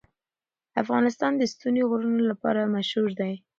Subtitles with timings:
[0.81, 3.33] افغانستان د ستوني غرونه لپاره مشهور دی.